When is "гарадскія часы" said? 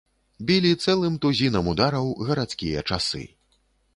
2.29-3.23